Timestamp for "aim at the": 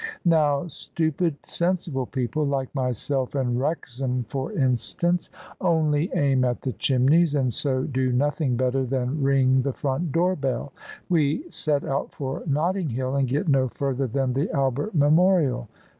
6.15-6.71